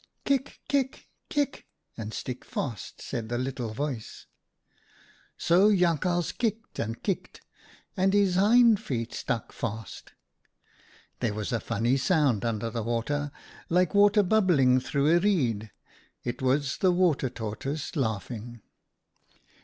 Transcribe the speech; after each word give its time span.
Kick, 0.25 0.61
kick, 0.67 1.09
kick, 1.29 1.67
and 1.95 2.11
stick 2.11 2.43
fast,' 2.43 3.03
said 3.03 3.29
the 3.29 3.37
little 3.37 3.71
voice." 3.71 4.25
So 5.37 5.69
Jakhals 5.69 6.31
kicked 6.31 6.79
and 6.79 7.03
kicked, 7.03 7.41
and 7.95 8.11
his 8.11 8.33
hind 8.33 8.79
feet 8.79 9.13
stuck 9.13 9.51
fast." 9.51 10.13
There 11.19 11.35
was 11.35 11.51
a 11.51 11.59
funny 11.59 11.97
sound 11.97 12.43
under 12.43 12.71
the 12.71 12.81
water, 12.81 13.29
like 13.69 13.93
water 13.93 14.23
bubbling 14.23 14.79
through 14.79 15.15
a 15.15 15.19
reed. 15.19 15.69
It 16.23 16.41
was 16.41 16.77
the 16.79 16.91
Water 16.91 17.29
Tortoise 17.29 17.95
laughing. 17.95 18.61